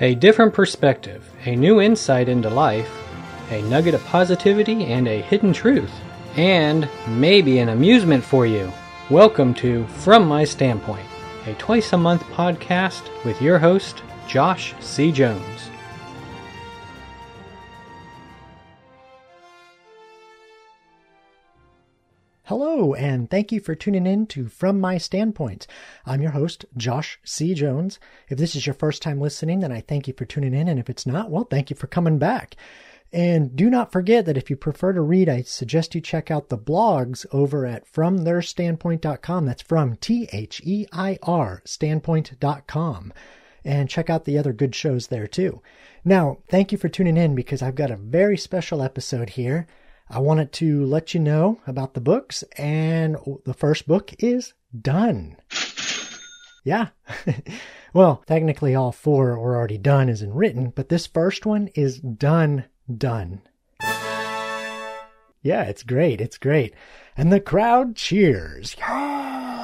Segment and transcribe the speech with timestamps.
[0.00, 2.90] A different perspective, a new insight into life,
[3.50, 5.92] a nugget of positivity and a hidden truth,
[6.34, 8.72] and maybe an amusement for you.
[9.10, 11.06] Welcome to From My Standpoint,
[11.46, 15.12] a twice a month podcast with your host, Josh C.
[15.12, 15.68] Jones.
[22.46, 25.68] Hello, and thank you for tuning in to From My Standpoint.
[26.04, 27.54] I'm your host, Josh C.
[27.54, 28.00] Jones.
[28.28, 30.80] If this is your first time listening, then I thank you for tuning in, and
[30.80, 32.56] if it's not, well, thank you for coming back.
[33.12, 36.48] And do not forget that if you prefer to read, I suggest you check out
[36.48, 39.46] the blogs over at FromTheirStandpoint.com.
[39.46, 43.12] That's from T H E I R standpoint.com.
[43.64, 45.62] And check out the other good shows there too.
[46.04, 49.68] Now, thank you for tuning in because I've got a very special episode here.
[50.12, 53.16] I wanted to let you know about the books, and
[53.46, 55.36] the first book is done.
[56.64, 56.90] Yeah.
[57.92, 61.98] well, technically, all four were already done as in written, but this first one is
[61.98, 63.42] done, done.
[65.42, 66.20] Yeah, it's great.
[66.20, 66.72] It's great.
[67.16, 68.76] And the crowd cheers.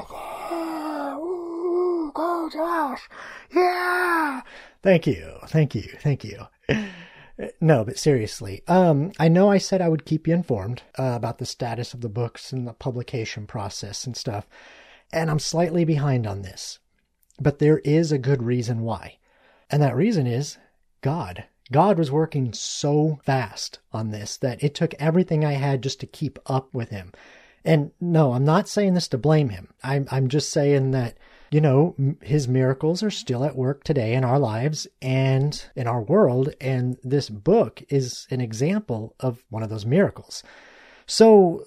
[0.00, 0.02] Yeah,
[0.50, 3.08] yeah, ooh, go Josh.
[3.54, 4.40] Yeah.
[4.82, 5.34] Thank you.
[5.46, 5.94] Thank you.
[6.00, 6.46] Thank you.
[7.60, 11.38] No, but seriously, um, I know I said I would keep you informed uh, about
[11.38, 14.46] the status of the books and the publication process and stuff,
[15.12, 16.78] and I'm slightly behind on this.
[17.40, 19.18] But there is a good reason why.
[19.70, 20.58] And that reason is
[21.00, 21.44] God.
[21.72, 26.06] God was working so fast on this that it took everything I had just to
[26.06, 27.12] keep up with him.
[27.64, 29.68] And no, I'm not saying this to blame him.
[29.82, 31.16] I'm, I'm just saying that
[31.50, 36.00] you know, his miracles are still at work today in our lives and in our
[36.00, 36.54] world.
[36.60, 40.44] And this book is an example of one of those miracles.
[41.06, 41.64] So,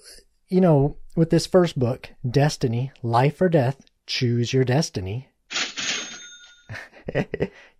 [0.48, 5.28] you know, with this first book, Destiny, Life or Death, Choose Your Destiny.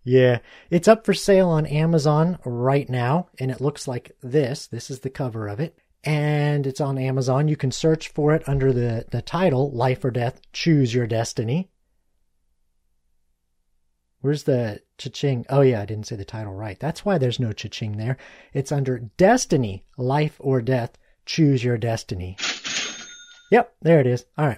[0.03, 0.39] yeah,
[0.69, 4.67] it's up for sale on Amazon right now, and it looks like this.
[4.67, 5.75] This is the cover of it.
[6.03, 7.47] And it's on Amazon.
[7.47, 11.71] You can search for it under the, the title, Life or Death, Choose Your Destiny.
[14.25, 15.45] Where's the cha-ching?
[15.51, 16.79] Oh yeah, I didn't say the title right.
[16.79, 18.17] That's why there's no cha-ching there.
[18.53, 20.97] It's under Destiny, Life or Death.
[21.27, 22.35] Choose your destiny.
[23.51, 24.25] Yep, there it is.
[24.35, 24.57] All right.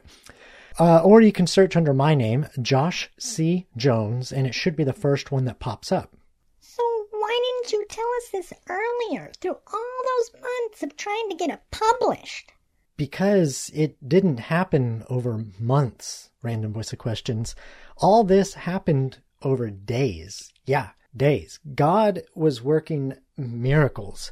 [0.80, 3.68] Uh, or you can search under my name, Josh C.
[3.76, 6.16] Jones, and it should be the first one that pops up.
[6.62, 11.36] So why didn't you tell us this earlier through all those months of trying to
[11.36, 12.54] get it published?
[12.96, 17.54] Because it didn't happen over months, random voice of questions.
[17.98, 20.52] All this happened over days.
[20.66, 21.60] Yeah, days.
[21.76, 24.32] God was working miracles.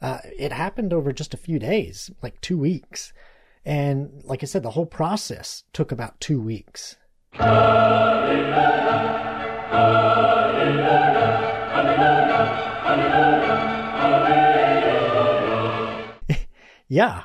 [0.00, 3.12] Uh, it happened over just a few days, like two weeks.
[3.64, 6.96] And like I said, the whole process took about two weeks.
[16.88, 17.22] yeah.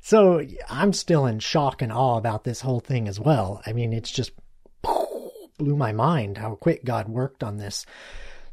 [0.00, 3.60] So I'm still in shock and awe about this whole thing as well.
[3.66, 4.30] I mean, it's just
[5.58, 7.84] blew my mind how quick God worked on this.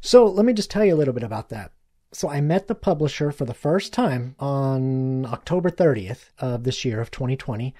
[0.00, 1.72] So let me just tell you a little bit about that.
[2.12, 7.00] So I met the publisher for the first time on October 30th of this year
[7.00, 7.74] of 2020.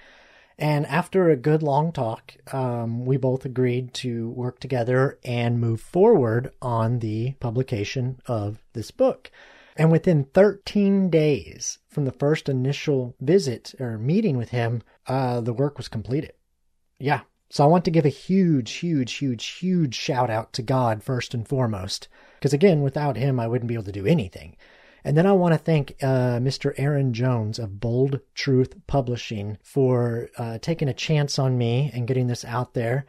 [0.59, 5.81] And after a good long talk, um, we both agreed to work together and move
[5.81, 9.31] forward on the publication of this book.
[9.75, 15.53] And within 13 days from the first initial visit or meeting with him, uh, the
[15.53, 16.33] work was completed.
[16.99, 21.03] Yeah, so I want to give a huge, huge, huge, huge shout out to God
[21.03, 22.07] first and foremost.
[22.39, 24.55] Because again, without him, I wouldn't be able to do anything.
[25.03, 26.73] And then I want to thank uh, Mr.
[26.77, 32.27] Aaron Jones of Bold Truth Publishing for uh, taking a chance on me and getting
[32.27, 33.05] this out there.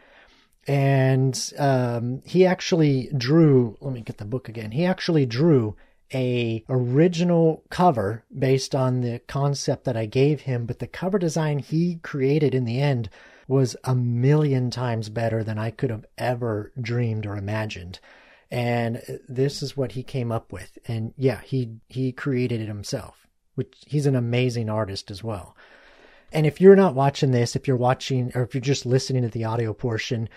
[0.69, 4.71] And um, he actually drew, let me get the book again.
[4.71, 5.77] He actually drew
[6.15, 11.59] a original cover based on the concept that I gave him, but the cover design
[11.59, 13.11] he created in the end
[13.49, 17.99] was a million times better than I could have ever dreamed or imagined.
[18.51, 20.79] And this is what he came up with.
[20.87, 25.57] And yeah, he, he created it himself, which he's an amazing artist as well.
[26.31, 29.31] And if you're not watching this, if you're watching or if you're just listening to
[29.31, 30.29] the audio portion,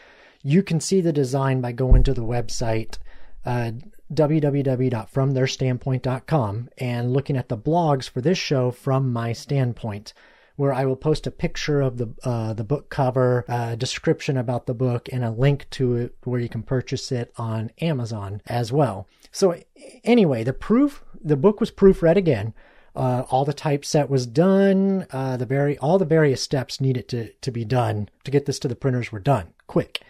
[0.42, 2.98] you can see the design by going to the website,
[3.46, 3.72] uh,
[4.14, 10.14] www.fromtheirstandpoint.com and looking at the blogs for this show from my standpoint
[10.56, 14.66] where I will post a picture of the uh, the book cover, a description about
[14.66, 18.72] the book, and a link to it where you can purchase it on Amazon as
[18.72, 19.08] well.
[19.32, 19.56] So
[20.04, 22.54] anyway, the proof the book was proofread again.
[22.94, 25.08] Uh, all the typeset was done.
[25.12, 28.60] Uh, the very all the various steps needed to to be done to get this
[28.60, 30.02] to the printers were done quick.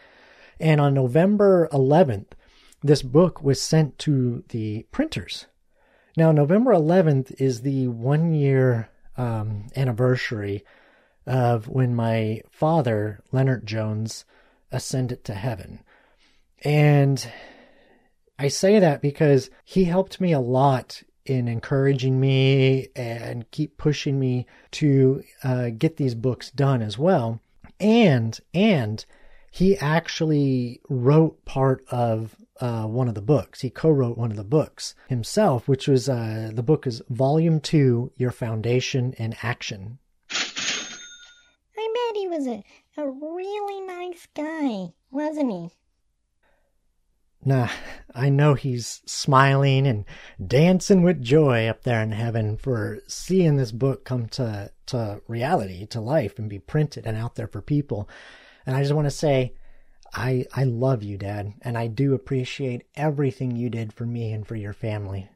[0.60, 2.34] And on November 11th,
[2.84, 5.48] this book was sent to the printers.
[6.16, 10.63] Now, November 11th is the one year um, anniversary
[11.25, 14.25] of when my father, Leonard Jones,
[14.72, 15.84] ascended to heaven.
[16.63, 17.31] And
[18.40, 24.19] I say that because he helped me a lot in encouraging me and keep pushing
[24.19, 27.40] me to uh, get these books done as well.
[27.80, 29.06] And, and
[29.51, 33.59] he actually wrote part of uh, one of the books.
[33.59, 38.12] He co-wrote one of the books himself, which was uh, the book is Volume Two:
[38.15, 40.00] Your Foundation in Action.
[40.31, 42.63] I bet he was a,
[42.98, 45.69] a really nice guy, wasn't he?
[47.44, 47.69] Nah,
[48.13, 50.06] I know he's smiling and
[50.45, 55.88] dancing with joy up there in heaven for seeing this book come to, to reality,
[55.88, 58.07] to life, and be printed and out there for people.
[58.66, 59.54] And I just want to say,
[60.13, 64.46] I, I love you, Dad, and I do appreciate everything you did for me and
[64.46, 65.30] for your family.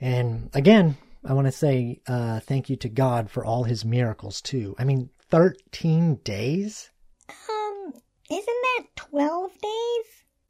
[0.00, 4.40] And again, I want to say uh, thank you to God for all his miracles,
[4.40, 4.74] too.
[4.78, 6.90] I mean, 13 days?
[7.28, 7.92] Um,
[8.30, 9.50] isn't that 12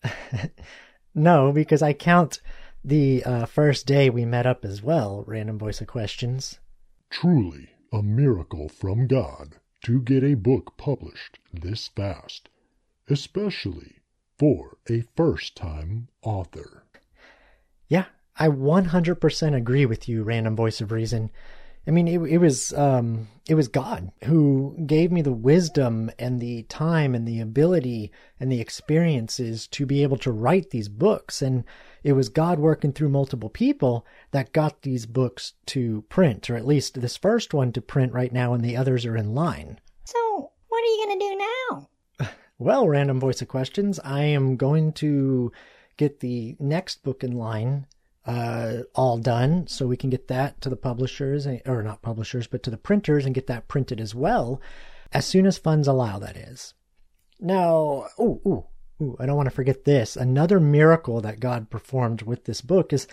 [0.02, 0.50] days?
[1.14, 2.40] no, because I count
[2.84, 6.58] the uh, first day we met up as well, random voice of questions.
[7.10, 12.48] Truly a miracle from God to get a book published this fast,
[13.08, 13.96] especially
[14.38, 16.84] for a first time author.
[17.88, 18.06] Yeah,
[18.36, 21.30] I 100% agree with you, random voice of reason.
[21.86, 26.40] I mean, it, it was um, it was God who gave me the wisdom and
[26.40, 31.42] the time and the ability and the experiences to be able to write these books,
[31.42, 31.64] and
[32.04, 36.66] it was God working through multiple people that got these books to print, or at
[36.66, 39.80] least this first one to print right now, and the others are in line.
[40.04, 41.88] So, what are you going to do now?
[42.58, 45.50] Well, random voice of questions, I am going to
[45.96, 47.88] get the next book in line
[48.26, 52.62] uh, all done so we can get that to the publishers, or not publishers, but
[52.62, 54.60] to the printers and get that printed as well
[55.12, 56.74] as soon as funds allow, that is.
[57.40, 58.64] Now, ooh, ooh,
[59.02, 60.16] ooh, I don't want to forget this.
[60.16, 63.06] Another miracle that God performed with this book is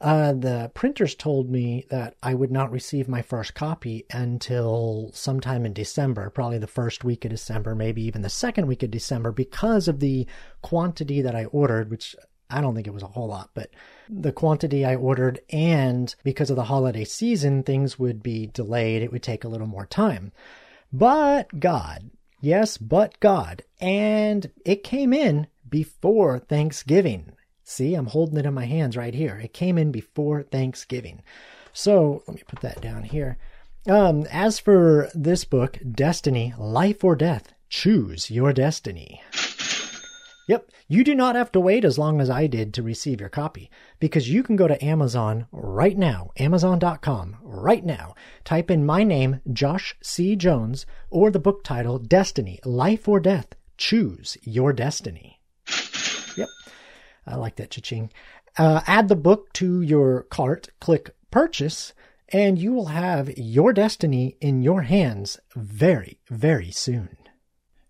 [0.00, 5.64] uh, the printers told me that I would not receive my first copy until sometime
[5.64, 9.32] in December, probably the first week of December, maybe even the second week of December,
[9.32, 10.26] because of the
[10.62, 12.16] quantity that I ordered, which
[12.50, 13.70] I don't think it was a whole lot, but
[14.08, 19.02] the quantity I ordered and because of the holiday season, things would be delayed.
[19.02, 20.32] It would take a little more time.
[20.92, 22.10] But God,
[22.40, 23.62] yes, but God.
[23.80, 27.32] And it came in before Thanksgiving.
[27.64, 29.40] See, I'm holding it in my hands right here.
[29.42, 31.22] It came in before Thanksgiving.
[31.72, 33.38] So let me put that down here.
[33.88, 39.20] Um, as for this book, Destiny, Life or Death, choose your destiny.
[40.46, 43.30] Yep, you do not have to wait as long as I did to receive your
[43.30, 48.14] copy because you can go to Amazon right now, amazon.com right now,
[48.44, 50.36] type in my name, Josh C.
[50.36, 55.40] Jones, or the book title, Destiny, Life or Death, Choose Your Destiny.
[56.36, 56.48] Yep,
[57.26, 58.12] I like that cha-ching.
[58.58, 61.94] Uh, add the book to your cart, click purchase,
[62.28, 67.16] and you will have your destiny in your hands very, very soon.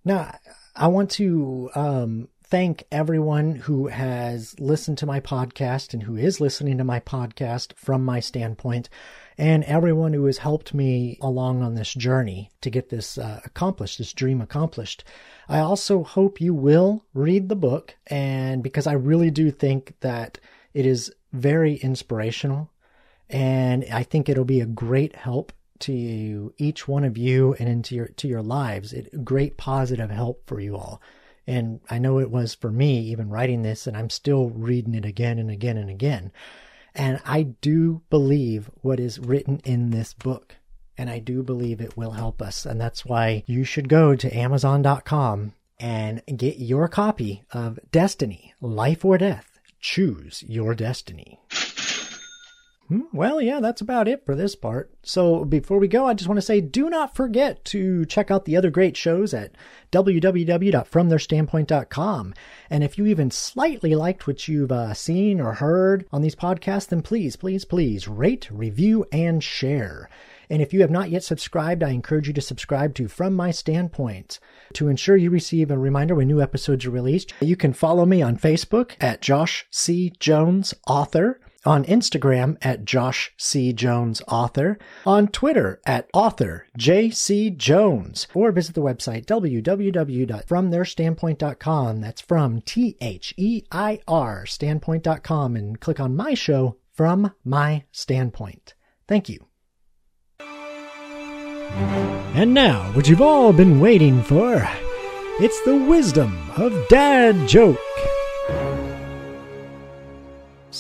[0.05, 0.39] Now,
[0.77, 6.41] I want to um, thank everyone who has listened to my podcast and who is
[6.41, 8.89] listening to my podcast from my standpoint,
[9.37, 13.99] and everyone who has helped me along on this journey to get this uh, accomplished,
[13.99, 15.03] this dream accomplished.
[15.49, 20.39] I also hope you will read the book, and because I really do think that
[20.75, 22.71] it is very inspirational,
[23.29, 27.97] and I think it'll be a great help to each one of you and into
[27.97, 28.93] your to your lives.
[28.93, 31.03] It great positive help for you all.
[31.47, 35.05] And I know it was for me, even writing this, and I'm still reading it
[35.05, 36.33] again and again and again.
[36.95, 40.57] And I do believe what is written in this book.
[40.97, 42.65] And I do believe it will help us.
[42.65, 49.05] And that's why you should go to Amazon.com and get your copy of Destiny, Life
[49.05, 49.59] or Death.
[49.81, 51.41] Choose your destiny.
[52.89, 54.91] Hmm, well, yeah, that's about it for this part.
[55.03, 58.45] So before we go, I just want to say do not forget to check out
[58.45, 59.53] the other great shows at
[59.91, 62.35] www.fromtheirstandpoint.com.
[62.69, 66.89] And if you even slightly liked what you've uh, seen or heard on these podcasts,
[66.89, 70.11] then please, please, please rate, review, and share.
[70.51, 73.51] And if you have not yet subscribed, I encourage you to subscribe to From My
[73.51, 74.41] Standpoint
[74.75, 77.33] to ensure you receive a reminder when new episodes are released.
[77.41, 80.13] You can follow me on Facebook at Josh C.
[80.21, 83.73] Jones Author on Instagram at Josh C.
[83.73, 87.51] Jones Author, on Twitter at author J.C.
[87.51, 92.01] Jones, or visit the website www.fromtheirstandpoint.com.
[92.01, 97.85] That's from T H E I R standpoint.com and click on my show, From My
[97.93, 98.75] Standpoint.
[99.07, 99.47] Thank you.
[102.35, 104.69] And now, what you've all been waiting for.
[105.41, 107.79] It's the wisdom of Dad Joke.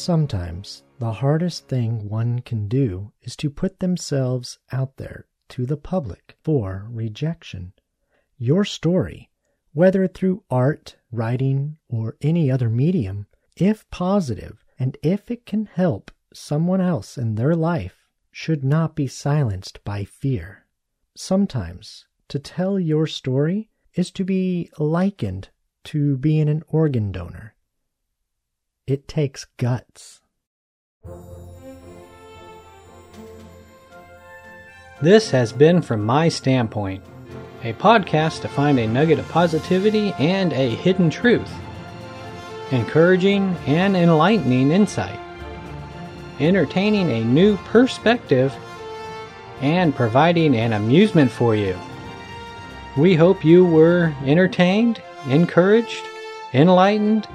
[0.04, 5.78] Sometimes the hardest thing one can do is to put themselves out there to the
[5.78, 7.72] public for rejection.
[8.36, 9.30] Your story,
[9.72, 16.10] whether through art, writing, or any other medium, if positive and if it can help
[16.34, 20.66] someone else in their life, should not be silenced by fear.
[21.16, 25.48] Sometimes to tell your story is to be likened
[25.84, 27.53] to being an organ donor.
[28.86, 30.20] It takes guts.
[35.00, 37.02] This has been From My Standpoint,
[37.62, 41.50] a podcast to find a nugget of positivity and a hidden truth,
[42.72, 45.18] encouraging and enlightening insight,
[46.38, 48.54] entertaining a new perspective,
[49.62, 51.74] and providing an amusement for you.
[52.98, 55.00] We hope you were entertained,
[55.30, 56.04] encouraged,
[56.52, 57.26] enlightened,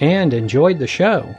[0.00, 1.36] and enjoyed the show.